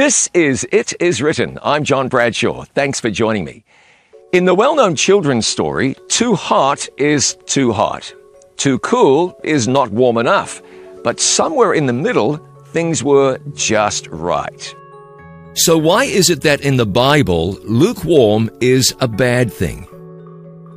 [0.00, 1.58] This is It Is Written.
[1.62, 2.64] I'm John Bradshaw.
[2.64, 3.64] Thanks for joining me.
[4.32, 8.10] In the well known children's story, too hot is too hot.
[8.56, 10.62] Too cool is not warm enough.
[11.04, 14.74] But somewhere in the middle, things were just right.
[15.52, 19.86] So, why is it that in the Bible, lukewarm is a bad thing?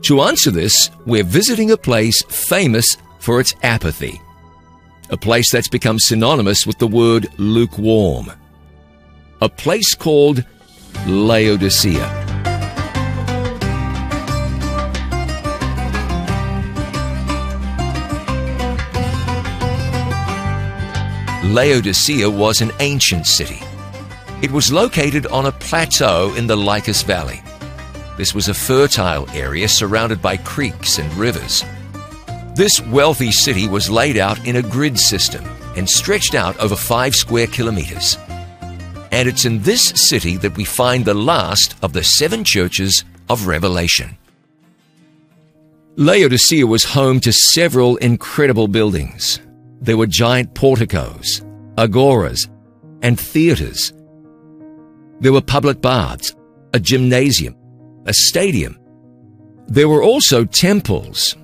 [0.02, 4.22] To answer this, we're visiting a place famous for its apathy.
[5.12, 8.30] A place that's become synonymous with the word lukewarm.
[9.44, 10.46] A place called
[11.06, 12.00] Laodicea.
[21.44, 23.60] Laodicea was an ancient city.
[24.42, 27.42] It was located on a plateau in the Lycus Valley.
[28.16, 31.66] This was a fertile area surrounded by creeks and rivers.
[32.56, 35.44] This wealthy city was laid out in a grid system
[35.76, 38.18] and stretched out over five square kilometers.
[39.14, 43.46] And it's in this city that we find the last of the seven churches of
[43.46, 44.18] Revelation.
[45.98, 49.40] Laodicea was home to several incredible buildings.
[49.82, 51.46] There were giant porticos,
[51.78, 52.50] agoras,
[53.04, 53.94] and theaters.
[55.20, 56.36] There were public baths,
[56.74, 57.56] a gymnasium,
[58.08, 58.80] a stadium.
[59.68, 61.38] There were also temples.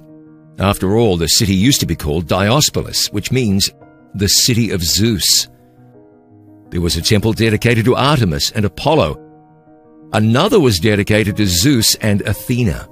[0.58, 3.70] After all, the city used to be called Diospolis, which means
[4.16, 5.48] the city of Zeus.
[6.70, 9.18] There was a temple dedicated to Artemis and Apollo.
[10.14, 12.88] Another was dedicated to Zeus and Athena.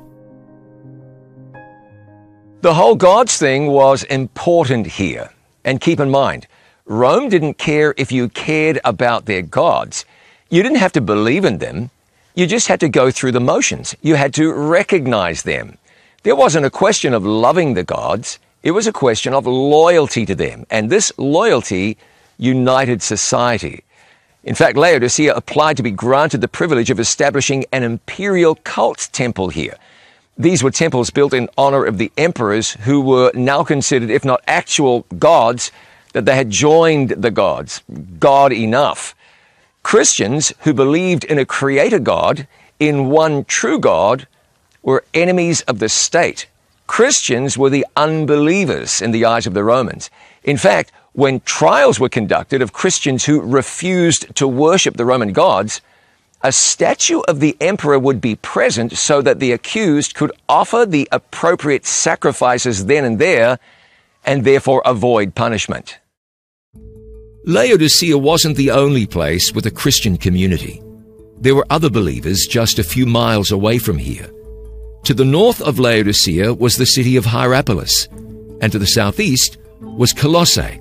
[2.61, 5.29] The whole gods thing was important here.
[5.63, 6.47] And keep in mind,
[6.85, 10.05] Rome didn't care if you cared about their gods.
[10.49, 11.91] You didn't have to believe in them.
[12.33, 13.95] You just had to go through the motions.
[14.01, 15.77] You had to recognize them.
[16.23, 18.39] There wasn't a question of loving the gods.
[18.63, 20.65] It was a question of loyalty to them.
[20.69, 21.97] And this loyalty
[22.37, 23.83] united society.
[24.43, 29.49] In fact, Laodicea applied to be granted the privilege of establishing an imperial cult temple
[29.49, 29.75] here.
[30.37, 34.43] These were temples built in honor of the emperors who were now considered, if not
[34.47, 35.71] actual gods,
[36.13, 37.81] that they had joined the gods,
[38.19, 39.15] God enough.
[39.83, 42.47] Christians who believed in a creator God,
[42.79, 44.27] in one true God,
[44.83, 46.47] were enemies of the state.
[46.85, 50.09] Christians were the unbelievers in the eyes of the Romans.
[50.43, 55.81] In fact, when trials were conducted of Christians who refused to worship the Roman gods,
[56.43, 61.09] a statue of the emperor would be present so that the accused could offer the
[61.11, 63.57] appropriate sacrifices then and there
[64.27, 65.97] and therefore avoid punishment.
[67.45, 70.83] Laodicea wasn't the only place with a Christian community.
[71.39, 74.29] There were other believers just a few miles away from here.
[75.05, 78.07] To the north of Laodicea was the city of Hierapolis,
[78.61, 80.79] and to the southeast was Colossae.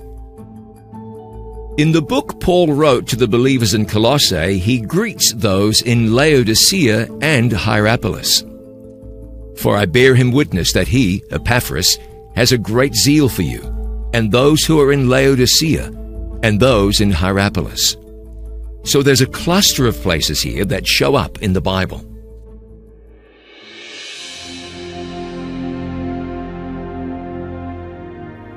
[1.79, 7.07] In the book Paul wrote to the believers in Colossae, he greets those in Laodicea
[7.21, 8.43] and Hierapolis.
[9.59, 11.99] For I bear him witness that he, Epaphras,
[12.35, 13.61] has a great zeal for you,
[14.15, 15.93] and those who are in Laodicea,
[16.43, 17.95] and those in Hierapolis.
[18.85, 22.03] So there's a cluster of places here that show up in the Bible.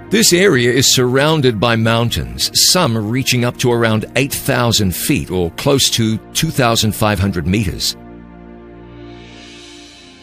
[0.10, 5.88] This area is surrounded by mountains, some reaching up to around 8,000 feet or close
[5.92, 7.96] to 2,500 meters.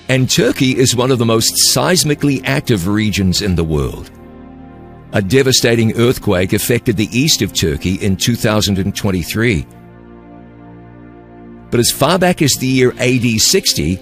[0.09, 4.11] And Turkey is one of the most seismically active regions in the world.
[5.13, 9.67] A devastating earthquake affected the east of Turkey in 2023.
[11.71, 14.01] But as far back as the year AD 60,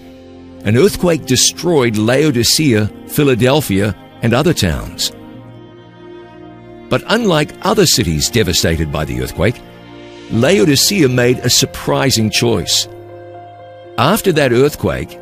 [0.65, 5.13] an earthquake destroyed Laodicea, Philadelphia, and other towns.
[6.89, 9.61] But unlike other cities devastated by the earthquake,
[10.31, 12.89] Laodicea made a surprising choice.
[13.99, 15.19] After that earthquake,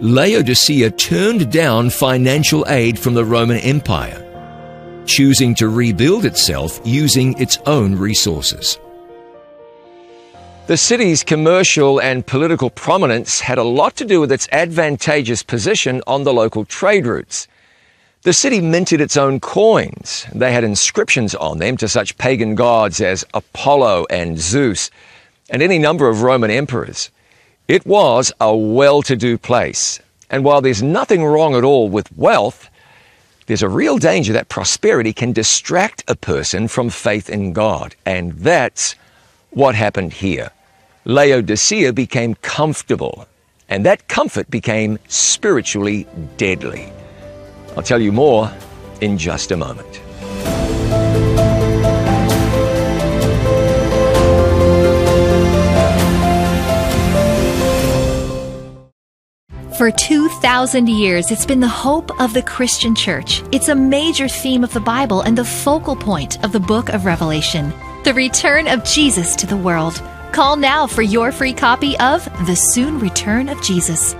[0.00, 4.20] Laodicea turned down financial aid from the Roman Empire,
[5.06, 8.78] choosing to rebuild itself using its own resources.
[10.66, 16.02] The city's commercial and political prominence had a lot to do with its advantageous position
[16.06, 17.46] on the local trade routes.
[18.24, 20.24] The city minted its own coins.
[20.34, 24.90] They had inscriptions on them to such pagan gods as Apollo and Zeus,
[25.50, 27.10] and any number of Roman emperors.
[27.68, 30.00] It was a well to do place.
[30.30, 32.70] And while there's nothing wrong at all with wealth,
[33.44, 37.94] there's a real danger that prosperity can distract a person from faith in God.
[38.06, 38.94] And that's
[39.50, 40.50] what happened here.
[41.04, 43.28] Laodicea became comfortable,
[43.68, 46.06] and that comfort became spiritually
[46.38, 46.90] deadly.
[47.76, 48.50] I'll tell you more
[49.00, 50.00] in just a moment.
[59.76, 63.42] For 2,000 years, it's been the hope of the Christian church.
[63.50, 67.04] It's a major theme of the Bible and the focal point of the book of
[67.04, 67.72] Revelation
[68.04, 70.02] the return of Jesus to the world.
[70.32, 74.14] Call now for your free copy of The Soon Return of Jesus.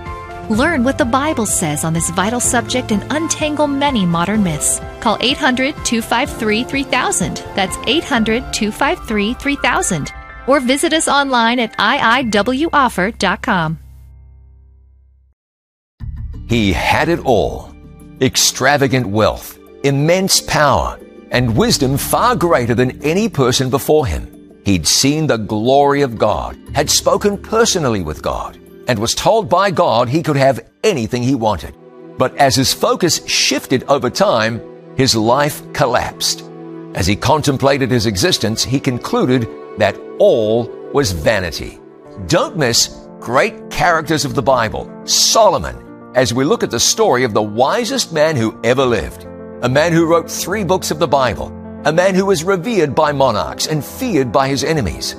[0.49, 4.79] Learn what the Bible says on this vital subject and untangle many modern myths.
[4.99, 7.37] Call 800 253 3000.
[7.55, 10.13] That's 800 253 3000.
[10.47, 13.79] Or visit us online at iiwoffer.com.
[16.47, 17.71] He had it all
[18.21, 20.99] extravagant wealth, immense power,
[21.31, 24.31] and wisdom far greater than any person before him.
[24.63, 29.71] He'd seen the glory of God, had spoken personally with God, and was told by
[29.71, 31.75] God he could have anything he wanted.
[32.17, 34.61] But as his focus shifted over time,
[34.95, 36.43] his life collapsed.
[36.93, 39.47] As he contemplated his existence, he concluded
[39.77, 41.79] that all was vanity.
[42.27, 47.33] Don't miss great characters of the Bible, Solomon, as we look at the story of
[47.33, 49.25] the wisest man who ever lived,
[49.61, 51.47] a man who wrote three books of the Bible,
[51.83, 55.15] a man who was revered by monarchs and feared by his enemies,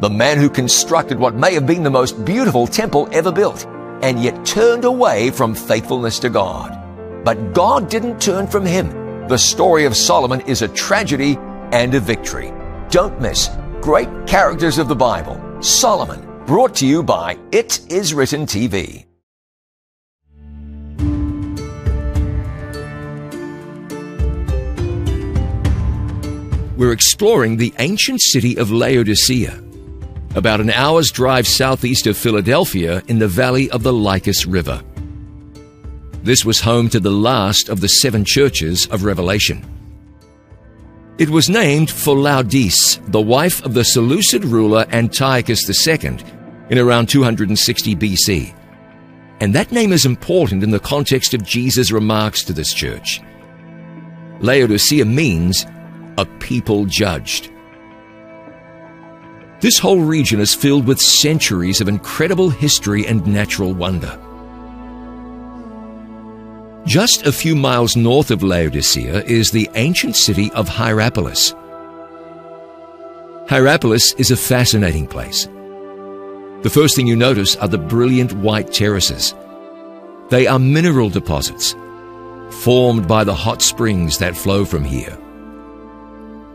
[0.00, 3.66] the man who constructed what may have been the most beautiful temple ever built,
[4.02, 6.76] and yet turned away from faithfulness to God.
[7.24, 9.28] But God didn't turn from him.
[9.28, 11.36] The story of Solomon is a tragedy
[11.72, 12.52] and a victory.
[12.90, 13.50] Don't miss
[13.80, 19.06] Great Characters of the Bible, Solomon, brought to you by It Is Written TV.
[26.80, 29.62] we're exploring the ancient city of Laodicea,
[30.34, 34.82] about an hour's drive southeast of Philadelphia in the valley of the Lycus River.
[36.22, 39.64] This was home to the last of the seven churches of Revelation.
[41.18, 46.18] It was named for Laodice, the wife of the Seleucid ruler Antiochus II,
[46.70, 48.54] in around 260 BC.
[49.40, 53.20] And that name is important in the context of Jesus' remarks to this church.
[54.40, 55.66] Laodicea means
[56.16, 57.50] a people judged.
[59.60, 64.18] This whole region is filled with centuries of incredible history and natural wonder.
[66.86, 71.54] Just a few miles north of Laodicea is the ancient city of Hierapolis.
[73.48, 75.46] Hierapolis is a fascinating place.
[76.62, 79.34] The first thing you notice are the brilliant white terraces.
[80.30, 81.74] They are mineral deposits
[82.50, 85.16] formed by the hot springs that flow from here.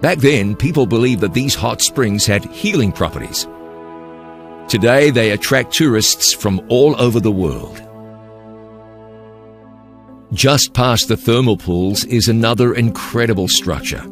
[0.01, 3.47] Back then, people believed that these hot springs had healing properties.
[4.67, 7.81] Today, they attract tourists from all over the world.
[10.33, 14.03] Just past the thermal pools is another incredible structure.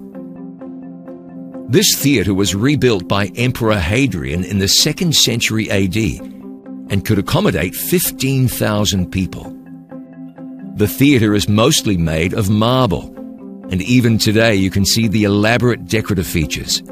[1.68, 5.98] This theatre was rebuilt by Emperor Hadrian in the 2nd century AD
[6.92, 9.50] and could accommodate 15,000 people.
[10.76, 13.13] The theatre is mostly made of marble
[13.74, 16.84] and even today you can see the elaborate decorative features.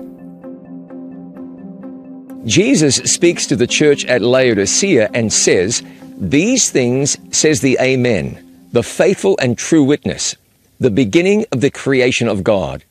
[2.44, 5.84] Jesus speaks to the church at Laodicea and says,
[6.18, 10.36] These things says the Amen, the faithful and true witness,
[10.80, 12.84] the beginning of the creation of God.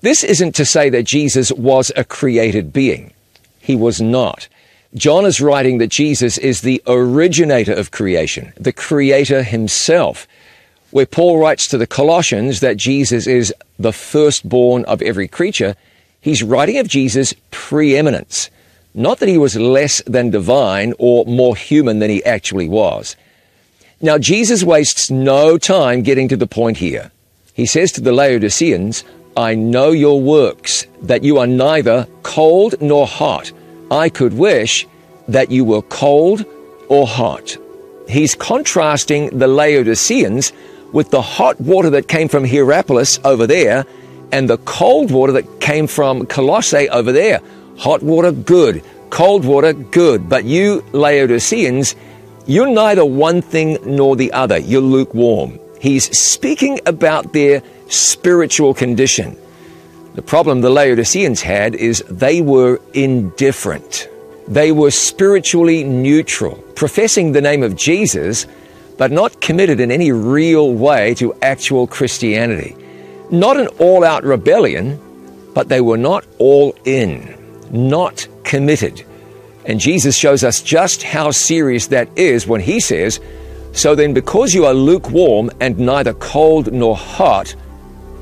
[0.00, 3.12] This isn't to say that Jesus was a created being.
[3.60, 4.48] He was not.
[4.96, 10.26] John is writing that Jesus is the originator of creation, the creator himself
[10.90, 15.76] where Paul writes to the Colossians that Jesus is the firstborn of every creature,
[16.20, 18.50] he's writing of Jesus' preeminence.
[18.94, 23.14] Not that he was less than divine or more human than he actually was.
[24.00, 27.12] Now, Jesus wastes no time getting to the point here.
[27.54, 29.04] He says to the Laodiceans,
[29.36, 33.52] I know your works, that you are neither cold nor hot.
[33.90, 34.86] I could wish
[35.28, 36.44] that you were cold
[36.88, 37.56] or hot.
[38.08, 40.52] He's contrasting the Laodiceans
[40.92, 43.84] with the hot water that came from Hierapolis over there
[44.32, 47.40] and the cold water that came from Colossae over there.
[47.78, 48.82] Hot water, good.
[49.10, 50.28] Cold water, good.
[50.28, 51.94] But you Laodiceans,
[52.46, 54.58] you're neither one thing nor the other.
[54.58, 55.58] You're lukewarm.
[55.80, 59.36] He's speaking about their spiritual condition.
[60.14, 64.08] The problem the Laodiceans had is they were indifferent.
[64.48, 68.46] They were spiritually neutral, professing the name of Jesus,
[69.00, 72.76] but not committed in any real way to actual Christianity.
[73.30, 75.00] Not an all out rebellion,
[75.54, 77.34] but they were not all in,
[77.70, 79.02] not committed.
[79.64, 83.20] And Jesus shows us just how serious that is when he says,
[83.72, 87.54] So then, because you are lukewarm and neither cold nor hot,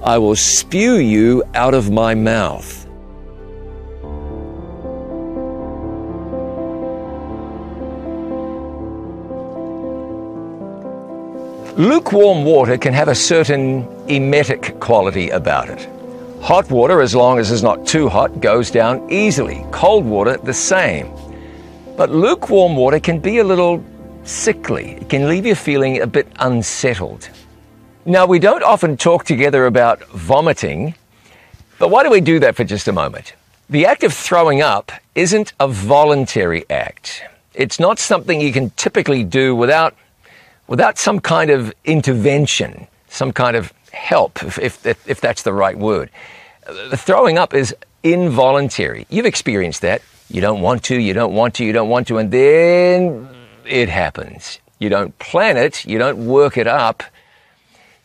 [0.04, 2.86] I will spew you out of my mouth.
[11.78, 15.88] Lukewarm water can have a certain emetic quality about it.
[16.40, 19.64] Hot water, as long as it's not too hot, goes down easily.
[19.70, 21.08] Cold water, the same.
[21.96, 23.84] But lukewarm water can be a little
[24.24, 24.96] sickly.
[25.00, 27.28] It can leave you feeling a bit unsettled.
[28.04, 30.96] Now, we don't often talk together about vomiting,
[31.78, 33.34] but why do we do that for just a moment?
[33.70, 37.22] The act of throwing up isn't a voluntary act.
[37.54, 39.94] It's not something you can typically do without,
[40.68, 45.76] without some kind of intervention, some kind of help, if, if, if that's the right
[45.76, 46.10] word.
[46.92, 49.06] Throwing up is involuntary.
[49.08, 50.02] You've experienced that.
[50.30, 53.28] You don't want to, you don't want to, you don't want to, and then
[53.64, 54.60] it happens.
[54.78, 57.02] You don't plan it, you don't work it up.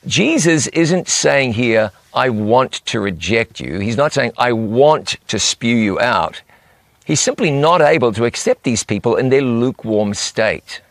[0.08, 3.80] Jesus isn't saying here, I want to reject you.
[3.80, 6.42] He's not saying, I want to spew you out.
[7.06, 10.82] He's simply not able to accept these people in their lukewarm state.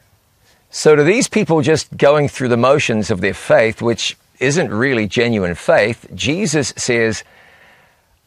[0.75, 5.07] So, to these people just going through the motions of their faith, which isn't really
[5.07, 7.25] genuine faith, Jesus says,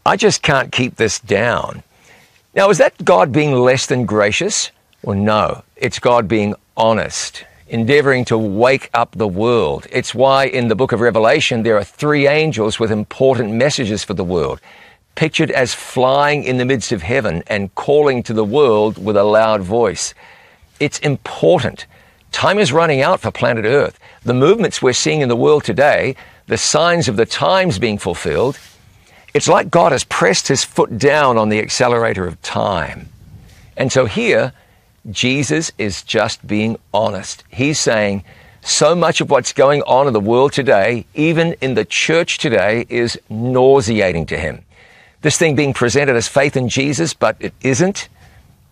[0.05, 1.83] I just can't keep this down.
[2.53, 4.71] Now, is that God being less than gracious?
[5.01, 9.87] Well, no, it's God being honest endeavoring to wake up the world.
[9.91, 14.13] It's why in the book of Revelation there are three angels with important messages for
[14.13, 14.61] the world,
[15.15, 19.23] pictured as flying in the midst of heaven and calling to the world with a
[19.23, 20.13] loud voice.
[20.79, 21.87] It's important.
[22.35, 23.97] Time is running out for planet Earth.
[24.23, 28.59] The movements we're seeing in the world today, the signs of the times being fulfilled,
[29.33, 33.07] it's like God has pressed his foot down on the accelerator of time.
[33.77, 34.51] And so here,
[35.09, 37.45] Jesus is just being honest.
[37.47, 38.25] He's saying
[38.61, 42.85] so much of what's going on in the world today, even in the church today,
[42.89, 44.61] is nauseating to him.
[45.21, 48.09] This thing being presented as faith in Jesus, but it isn't.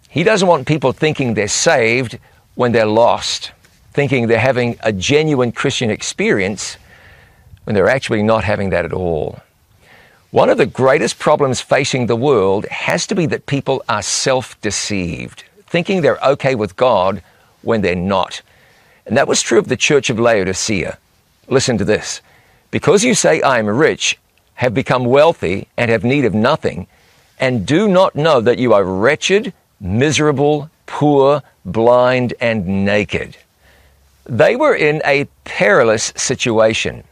[0.10, 2.20] He doesn't want people thinking they're saved
[2.56, 3.52] when they're lost,
[3.94, 6.78] thinking they're having a genuine Christian experience
[7.64, 9.40] when they're actually not having that at all.
[10.32, 14.60] One of the greatest problems facing the world has to be that people are self
[14.62, 15.44] deceived
[15.74, 17.24] thinking they're okay with God
[17.64, 18.44] when they're not.
[19.08, 21.00] And that was true of the church of Laodicea.
[21.48, 22.22] Listen to this.
[22.70, 24.20] Because you say, I am rich,
[24.54, 26.86] have become wealthy, and have need of nothing,
[27.40, 33.38] and do not know that you are wretched, miserable, poor, blind, and naked.
[34.26, 37.04] They were in a perilous situation.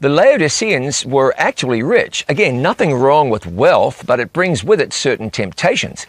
[0.00, 2.24] The Laodiceans were actually rich.
[2.28, 6.06] Again, nothing wrong with wealth, but it brings with it certain temptations.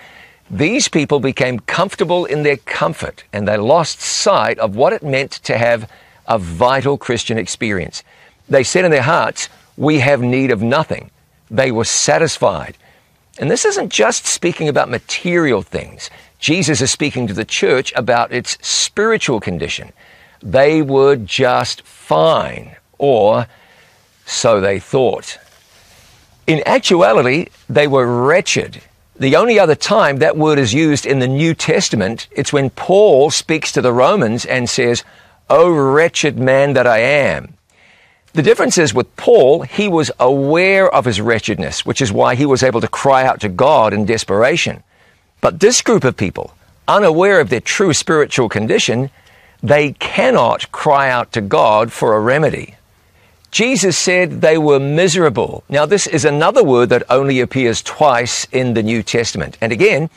[0.50, 5.32] These people became comfortable in their comfort and they lost sight of what it meant
[5.44, 5.90] to have
[6.28, 8.04] a vital Christian experience.
[8.50, 11.12] They said in their hearts, We have need of nothing.
[11.50, 12.78] They were satisfied.
[13.40, 16.10] And this isn't just speaking about material things.
[16.42, 19.94] Jesus is speaking to the church about its spiritual condition.
[20.44, 23.48] They were just fine, or
[24.26, 25.38] so they thought.
[26.46, 28.82] In actuality, they were wretched
[29.22, 33.30] the only other time that word is used in the New Testament, it's when Paul
[33.30, 35.04] speaks to the Romans and says,
[35.48, 37.54] O wretched man that I am.
[38.34, 42.48] The difference is with Paul, he was aware of his wretchedness, which is why he
[42.48, 44.82] was able to cry out to God in desperation.
[45.42, 46.54] But this group of people,
[46.88, 49.10] unaware of their true spiritual condition,
[49.64, 52.76] they cannot cry out to God for a remedy.
[53.52, 55.64] Jesus said they were miserable.
[55.68, 59.58] Now, this is another word that only appears twice in the New Testament.
[59.60, 60.10] And again,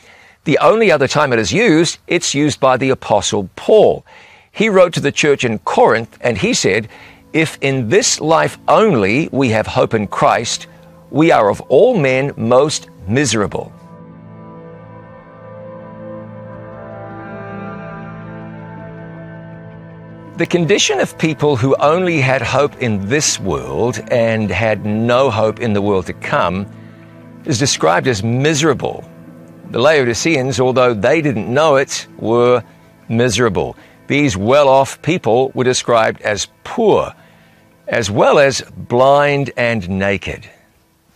[0.45, 4.05] the only other time it is used, it's used by the Apostle Paul.
[4.51, 6.87] He wrote to the church in Corinth and he said,
[7.33, 10.67] If in this life only we have hope in Christ,
[11.11, 13.73] we are of all men most miserable.
[20.37, 25.61] The condition of people who only had hope in this world and had no hope
[25.61, 26.67] in the world to come
[27.45, 29.09] is described as miserable.
[29.71, 32.61] The Laodiceans, although they didn't know it, were
[33.07, 33.77] miserable.
[34.07, 37.15] These well off people were described as poor,
[37.87, 40.49] as well as blind and naked.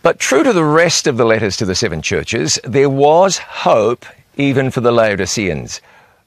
[0.02, 4.06] But true to the rest of the letters to the seven churches, there was hope
[4.38, 5.82] even for the Laodiceans,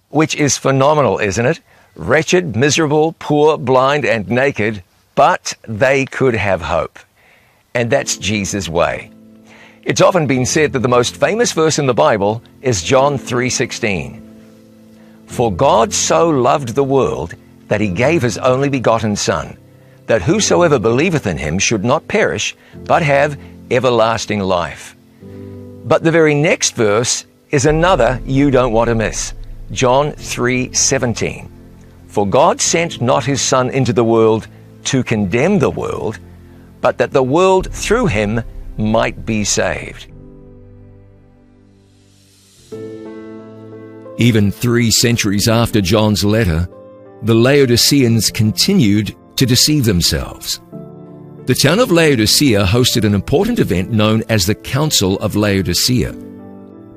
[0.09, 1.59] which is phenomenal, isn't it?
[1.95, 4.83] Wretched, miserable, poor, blind, and naked,
[5.15, 6.99] but they could have hope.
[7.73, 9.11] And that's Jesus' way.
[9.83, 14.21] It's often been said that the most famous verse in the Bible is John 3:16.
[15.27, 17.35] For God so loved the world
[17.67, 19.57] that he gave his only begotten son,
[20.07, 23.37] that whosoever believeth in him should not perish, but have
[23.71, 24.95] everlasting life.
[25.85, 29.33] But the very next verse is another you don't want to miss.
[29.71, 31.52] John 3:17.
[32.13, 34.47] For God sent not his Son into the world
[34.83, 36.19] to condemn the world,
[36.79, 38.43] but that the world through him
[38.77, 40.05] might be saved.
[44.19, 46.69] Even three centuries after John's letter,
[47.23, 50.61] the Laodiceans continued to deceive themselves.
[51.47, 56.13] The town of Laodicea hosted an important event known as the Council of Laodicea.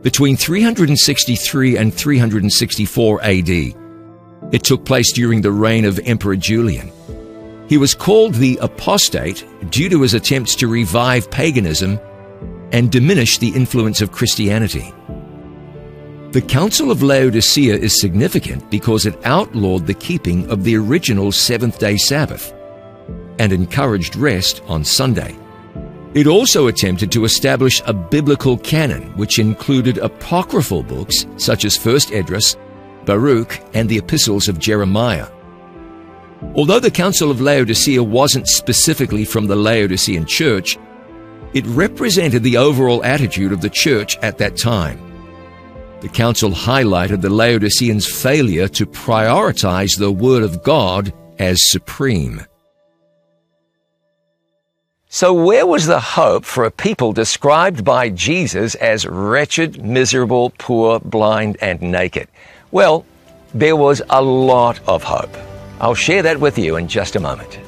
[0.03, 3.86] Between 363 and 364 AD,
[4.53, 6.93] it took place during the reign of Emperor Julian.
[7.69, 11.99] He was called the apostate due to his attempts to revive paganism
[12.73, 14.93] and diminish the influence of Christianity.
[16.33, 21.79] The Council of Laodicea is significant because it outlawed the keeping of the original seventh
[21.79, 22.53] day Sabbath
[23.39, 25.37] and encouraged rest on Sunday.
[26.15, 32.13] It also attempted to establish a biblical canon which included apocryphal books such as 1st
[32.13, 32.57] Esdras,
[33.07, 35.29] Baruch, and the epistles of Jeremiah.
[36.55, 40.77] Although the Council of Laodicea wasn't specifically from the Laodicean church,
[41.55, 45.01] it represented the overall attitude of the church at that time.
[46.01, 52.45] The council highlighted the Laodiceans' failure to prioritize the Word of God as supreme.
[55.09, 61.01] So, where was the hope for a people described by Jesus as wretched, miserable, poor,
[61.01, 62.29] blind, and naked?
[62.71, 63.07] Well,
[63.55, 65.35] there was a lot of hope.
[65.81, 67.61] I'll share that with you in just a moment.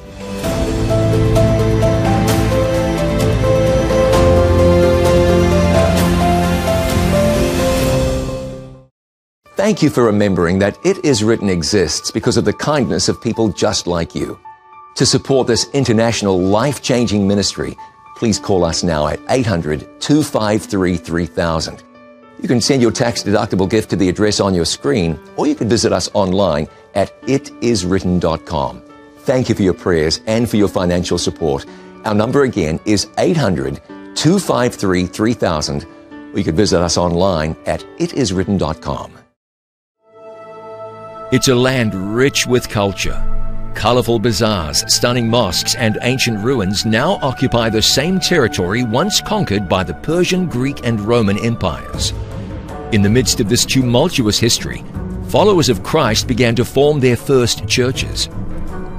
[9.55, 13.49] Thank you for remembering that It Is Written exists because of the kindness of people
[13.49, 14.39] just like you.
[14.95, 17.77] To support this international life changing ministry,
[18.17, 21.88] please call us now at 800 253 3000.
[22.41, 25.55] You can send your tax deductible gift to the address on your screen, or you
[25.55, 28.81] can visit us online at itiswritten.com.
[29.19, 31.65] Thank you for your prayers and for your financial support.
[32.05, 33.81] Our number again is 800
[34.15, 35.85] 253 3000,
[36.33, 39.13] or you can visit us online at itiswritten.com.
[41.31, 43.25] It's a land rich with culture.
[43.75, 49.83] Colorful bazaars, stunning mosques, and ancient ruins now occupy the same territory once conquered by
[49.83, 52.13] the Persian, Greek, and Roman empires.
[52.91, 54.83] In the midst of this tumultuous history,
[55.27, 58.25] followers of Christ began to form their first churches.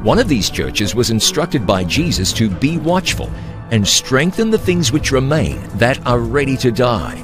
[0.05, 3.29] One of these churches was instructed by Jesus to be watchful
[3.73, 7.17] and strengthen the things which remain that are ready to die.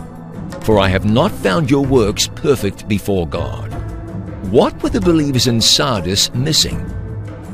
[0.63, 3.73] For I have not found your works perfect before God.
[4.51, 6.81] What were the believers in Sardis missing?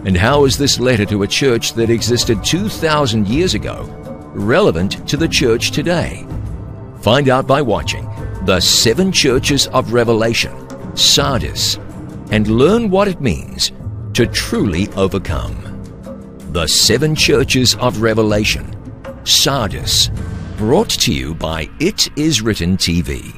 [0.06, 3.84] And how is this letter to a church that existed 2,000 years ago
[4.32, 6.26] relevant to the church today?
[7.02, 8.08] Find out by watching
[8.44, 10.52] The Seven Churches of Revelation,
[10.96, 11.76] Sardis,
[12.32, 13.70] and learn what it means
[14.14, 15.54] to truly overcome.
[16.50, 18.66] The Seven Churches of Revelation,
[19.22, 20.10] Sardis,
[20.56, 23.32] brought to you by It Is Written TV.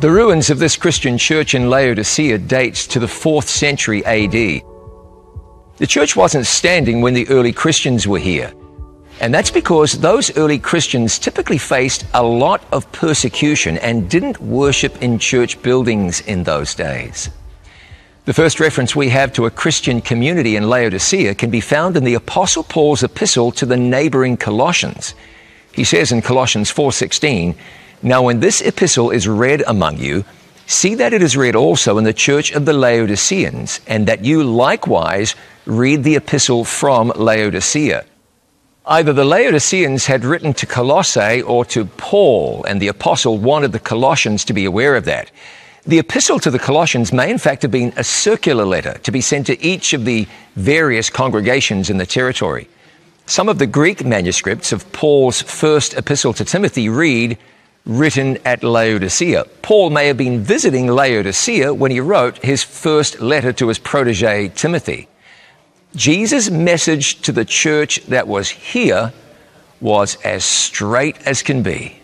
[0.00, 4.62] The ruins of this Christian church in Laodicea dates to the 4th century AD.
[5.80, 8.52] The church wasn't standing when the early Christians were here.
[9.18, 15.02] And that's because those early Christians typically faced a lot of persecution and didn't worship
[15.02, 17.30] in church buildings in those days.
[18.26, 22.04] The first reference we have to a Christian community in Laodicea can be found in
[22.04, 25.14] the Apostle Paul's epistle to the neighboring Colossians.
[25.72, 27.54] He says in Colossians 4:16,
[28.02, 30.24] now, when this epistle is read among you,
[30.66, 34.44] see that it is read also in the church of the Laodiceans, and that you
[34.44, 35.34] likewise
[35.66, 38.04] read the epistle from Laodicea.
[38.86, 43.78] Either the Laodiceans had written to Colossae or to Paul, and the apostle wanted the
[43.78, 45.30] Colossians to be aware of that.
[45.86, 49.20] The epistle to the Colossians may in fact have been a circular letter to be
[49.20, 52.68] sent to each of the various congregations in the territory.
[53.26, 57.38] Some of the Greek manuscripts of Paul's first epistle to Timothy read,
[57.86, 59.44] written at Laodicea.
[59.62, 64.48] Paul may have been visiting Laodicea when he wrote his first letter to his protege,
[64.48, 65.06] Timothy.
[65.94, 69.12] Jesus' message to the church that was here
[69.80, 71.98] was as straight as can be.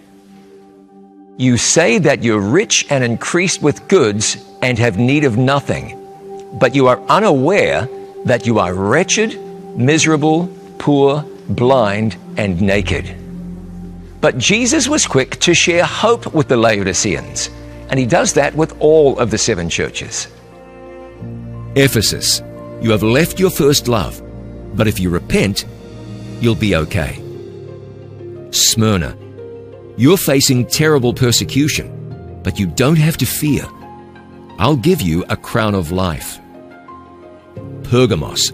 [1.39, 5.97] You say that you're rich and increased with goods and have need of nothing,
[6.59, 7.89] but you are unaware
[8.25, 9.39] that you are wretched,
[9.77, 13.15] miserable, poor, blind, and naked.
[14.21, 17.51] But Jesus was quick to share hope with the Laodiceans,
[17.91, 20.27] and he does that with all of the seven churches.
[21.77, 22.41] Ephesus,
[22.81, 24.23] you have left your first love,
[24.75, 25.65] but if you repent,
[26.41, 27.23] you'll be okay.
[28.51, 29.17] Smyrna,
[29.97, 33.67] you're facing terrible persecution, but you don't have to fear.
[34.59, 36.39] I'll give you a crown of life.
[37.85, 38.53] Pergamos,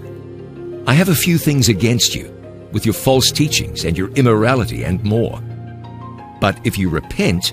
[0.86, 2.28] I have a few things against you,
[2.72, 5.40] with your false teachings and your immorality and more.
[6.40, 7.52] But if you repent,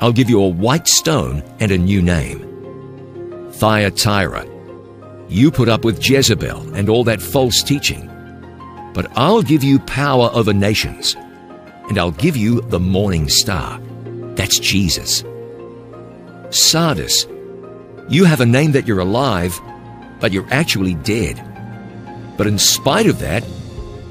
[0.00, 2.46] I'll give you a white stone and a new name.
[3.52, 4.46] Thyatira,
[5.30, 8.06] you put up with Jezebel and all that false teaching.
[8.92, 11.14] But I'll give you power over nations,
[11.88, 13.80] and I'll give you the morning star.
[14.34, 15.24] That's Jesus.
[16.50, 17.26] Sardis,
[18.08, 19.58] you have a name that you're alive,
[20.18, 21.40] but you're actually dead.
[22.36, 23.44] But in spite of that,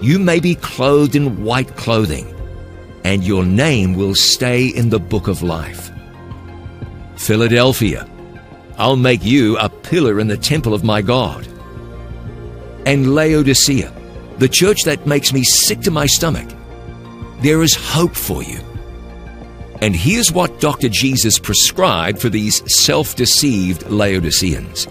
[0.02, 2.34] you may be clothed in white clothing,
[3.04, 5.92] and your name will stay in the book of life.
[7.18, 8.08] Philadelphia,
[8.80, 11.46] I'll make you a pillar in the temple of my God.
[12.86, 13.94] And Laodicea,
[14.38, 16.48] the church that makes me sick to my stomach,
[17.42, 18.60] there is hope for you.
[19.82, 20.88] And here's what Dr.
[20.88, 24.88] Jesus prescribed for these self deceived Laodiceans.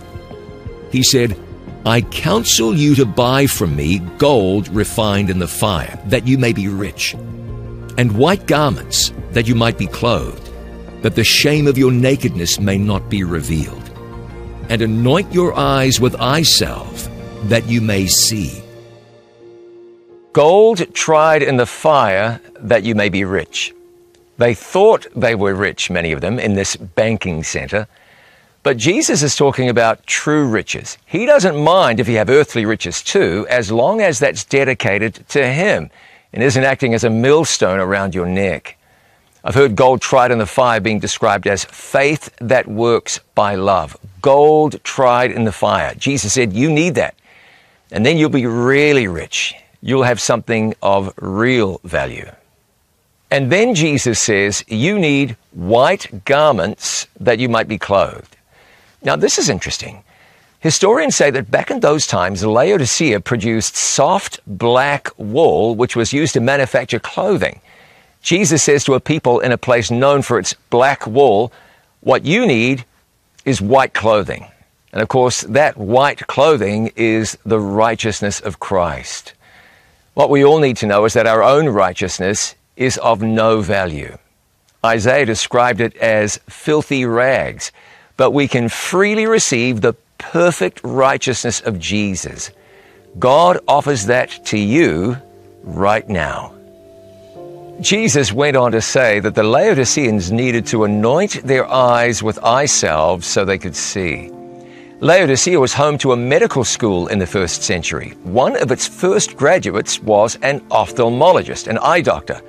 [0.92, 1.38] He said,
[1.86, 6.52] I counsel you to buy from me gold refined in the fire, that you may
[6.52, 7.14] be rich,
[7.96, 10.47] and white garments, that you might be clothed
[11.02, 13.90] that the shame of your nakedness may not be revealed.
[14.68, 17.08] And anoint your eyes with eye salve,
[17.48, 18.62] that you may see.
[20.32, 23.74] Gold tried in the fire, that you may be rich.
[24.36, 27.88] They thought they were rich, many of them, in this banking center.
[28.62, 30.96] But Jesus is talking about true riches.
[31.06, 35.46] He doesn't mind if you have earthly riches too, as long as that's dedicated to
[35.46, 35.90] Him
[36.32, 38.77] and isn't acting as a millstone around your neck.
[39.48, 43.96] I've heard gold tried in the fire being described as faith that works by love.
[44.20, 45.94] Gold tried in the fire.
[45.94, 47.14] Jesus said, You need that.
[47.90, 49.54] And then you'll be really rich.
[49.80, 52.30] You'll have something of real value.
[53.30, 58.36] And then Jesus says, You need white garments that you might be clothed.
[59.00, 60.04] Now, this is interesting.
[60.60, 66.34] Historians say that back in those times, Laodicea produced soft black wool, which was used
[66.34, 67.62] to manufacture clothing.
[68.22, 71.52] Jesus says to a people in a place known for its black wool,
[72.00, 72.84] what you need
[73.44, 74.46] is white clothing.
[74.92, 79.34] And of course, that white clothing is the righteousness of Christ.
[80.14, 84.16] What we all need to know is that our own righteousness is of no value.
[84.84, 87.72] Isaiah described it as filthy rags,
[88.16, 92.50] but we can freely receive the perfect righteousness of Jesus.
[93.18, 95.16] God offers that to you
[95.62, 96.57] right now.
[97.80, 102.66] Jesus went on to say that the Laodiceans needed to anoint their eyes with eye
[102.66, 104.32] salve so they could see.
[105.00, 108.10] Laodicea was home to a medical school in the first century.
[108.24, 112.42] One of its first graduates was an ophthalmologist, an eye doctor,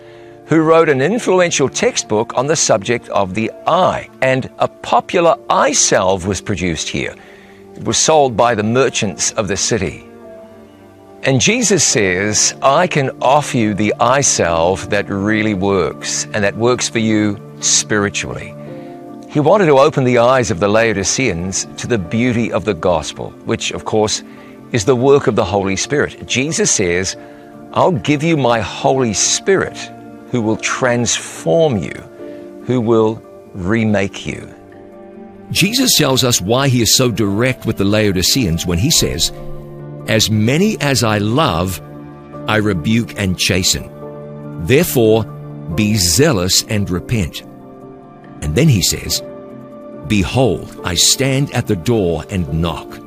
[0.48, 4.10] who wrote an influential textbook on the subject of the eye.
[4.24, 7.14] And a popular eye salve was produced here.
[7.76, 10.09] It was sold by the merchants of the city.
[11.24, 16.56] And Jesus says, I can offer you the eye salve that really works and that
[16.56, 18.56] works for you spiritually.
[19.30, 23.32] He wanted to open the eyes of the Laodiceans to the beauty of the gospel,
[23.46, 24.24] which, of course,
[24.72, 26.26] is the work of the Holy Spirit.
[26.26, 27.18] Jesus says,
[27.74, 29.78] I'll give you my Holy Spirit
[30.32, 31.94] who will transform you,
[32.66, 33.22] who will
[33.54, 34.52] remake you.
[35.52, 39.32] Jesus tells us why he is so direct with the Laodiceans when he says,
[40.10, 41.80] as many as I love,
[42.48, 43.88] I rebuke and chasten.
[44.66, 45.24] Therefore,
[45.76, 47.42] be zealous and repent.
[48.42, 49.22] And then he says,
[50.08, 53.00] Behold, I stand at the door and knock.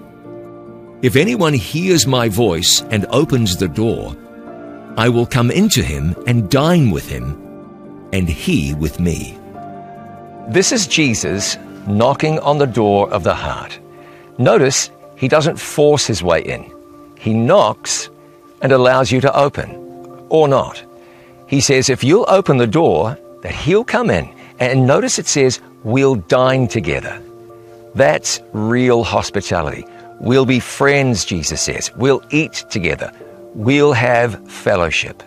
[1.03, 4.17] If anyone hears my voice and opens the door,
[4.97, 9.37] I will come into him and dine with him, and he with me.
[10.51, 13.81] This is Jesus knocking on the door of the heart.
[14.39, 16.72] Notice he doesn't force his way in.
[17.23, 18.11] He knocks
[18.63, 19.71] and allows you to open,
[20.29, 20.83] or not.
[21.47, 24.29] He says, if you'll open the door, that He'll come in.
[24.59, 27.23] And notice it says, we'll dine together.
[27.95, 29.85] That's real hospitality.
[30.19, 31.95] We'll be friends, Jesus says.
[31.95, 33.13] We'll eat together.
[33.55, 35.23] We'll have fellowship.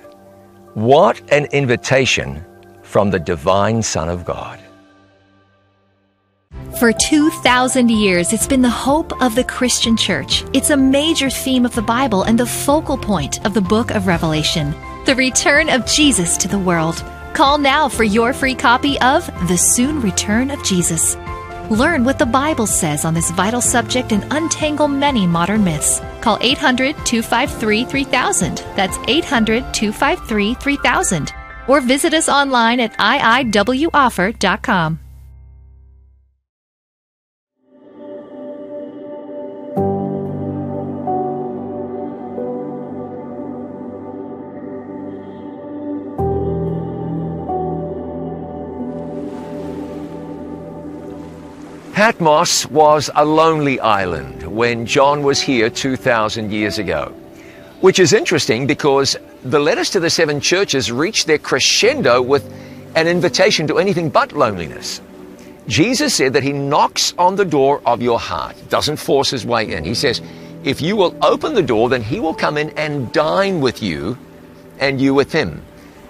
[0.73, 2.43] What an invitation
[2.83, 4.59] from the divine Son of God.
[6.79, 10.43] For 2,000 years, it's been the hope of the Christian church.
[10.51, 14.07] It's a major theme of the Bible and the focal point of the book of
[14.07, 17.03] Revelation the return of Jesus to the world.
[17.33, 21.15] Call now for your free copy of The Soon Return of Jesus.
[21.69, 26.01] Learn what the Bible says on this vital subject and untangle many modern myths.
[26.21, 28.57] Call 800 253 3000.
[28.75, 31.33] That's 800 253 3000
[31.67, 34.99] or visit us online at iiwoffer.com.
[51.95, 57.13] Patmos was a lonely island when John was here 2,000 years ago,
[57.79, 62.43] which is interesting because the letters to the seven churches reach their crescendo with
[62.97, 64.99] an invitation to anything but loneliness.
[65.69, 69.71] Jesus said that he knocks on the door of your heart, doesn't force his way
[69.71, 69.85] in.
[69.85, 70.21] He says,
[70.65, 74.17] if you will open the door, then he will come in and dine with you
[74.79, 75.61] and you with him.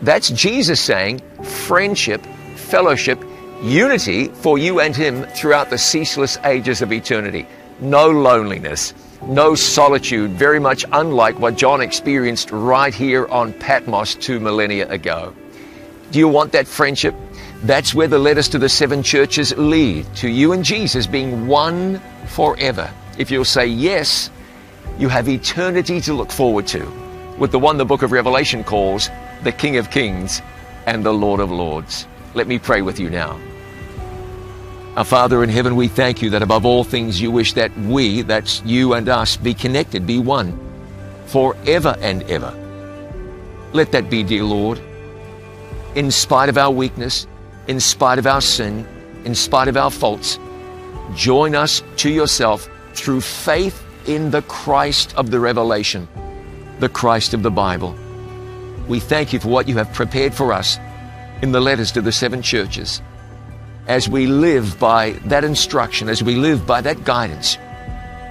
[0.01, 3.23] That's Jesus saying friendship, fellowship,
[3.65, 7.47] unity for you and Him throughout the ceaseless ages of eternity.
[7.79, 14.39] No loneliness, no solitude, very much unlike what John experienced right here on Patmos two
[14.39, 15.33] millennia ago.
[16.11, 17.15] Do you want that friendship?
[17.63, 21.99] That's where the letters to the seven churches lead to you and Jesus being one
[22.27, 22.93] forever.
[23.17, 24.29] If you'll say yes,
[24.99, 26.85] you have eternity to look forward to
[27.37, 29.09] with the one the book of Revelation calls
[29.43, 30.41] the King of Kings
[30.85, 32.07] and the Lord of Lords.
[32.33, 33.39] Let me pray with you now.
[34.97, 38.21] Our Father in heaven, we thank you that above all things you wish that we,
[38.21, 40.57] that's you and us, be connected, be one,
[41.25, 42.53] forever and ever.
[43.73, 44.79] Let that be, dear Lord.
[45.95, 47.27] In spite of our weakness,
[47.67, 48.87] in spite of our sin,
[49.25, 50.39] in spite of our faults,
[51.13, 56.07] join us to yourself through faith in the Christ of the Revelation,
[56.79, 57.93] the Christ of the Bible.
[58.87, 60.77] We thank you for what you have prepared for us
[61.41, 63.01] in the letters to the seven churches.
[63.87, 67.57] As we live by that instruction, as we live by that guidance,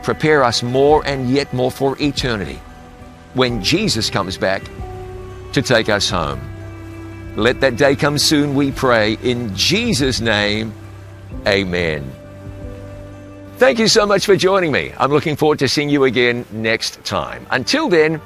[0.03, 2.61] prepare us more and yet more for eternity
[3.35, 4.63] when Jesus comes back
[5.53, 6.41] to take us home.
[7.37, 9.15] Let that day come soon, we pray.
[9.23, 10.73] In Jesus' name,
[11.47, 12.11] amen.
[13.57, 14.93] Thank you so much for joining me.
[14.99, 17.47] I'm looking forward to seeing you again next time.
[17.51, 18.21] Until then,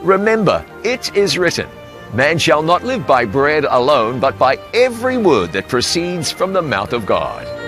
[0.00, 1.68] remember, it is written.
[2.12, 6.60] Man shall not live by bread alone, but by every word that proceeds from the
[6.60, 7.59] mouth of God.